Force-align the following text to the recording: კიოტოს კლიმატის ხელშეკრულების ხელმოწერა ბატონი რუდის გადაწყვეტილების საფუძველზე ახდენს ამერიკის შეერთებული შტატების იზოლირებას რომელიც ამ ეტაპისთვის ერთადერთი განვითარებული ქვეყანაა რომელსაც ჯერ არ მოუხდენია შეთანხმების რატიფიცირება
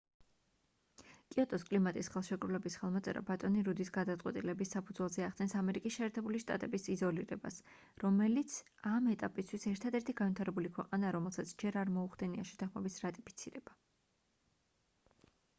კიოტოს 1.33 1.63
კლიმატის 1.65 2.07
ხელშეკრულების 2.13 2.77
ხელმოწერა 2.83 3.21
ბატონი 3.27 3.61
რუდის 3.67 3.91
გადაწყვეტილების 3.97 4.71
საფუძველზე 4.77 5.25
ახდენს 5.27 5.53
ამერიკის 5.61 5.99
შეერთებული 5.99 6.41
შტატების 6.45 6.89
იზოლირებას 6.95 7.59
რომელიც 8.05 8.57
ამ 8.95 9.11
ეტაპისთვის 9.15 9.69
ერთადერთი 9.75 10.19
განვითარებული 10.25 10.73
ქვეყანაა 10.81 11.15
რომელსაც 11.19 11.53
ჯერ 11.67 11.79
არ 11.85 11.93
მოუხდენია 12.01 12.49
შეთანხმების 12.53 13.01
რატიფიცირება 13.07 13.79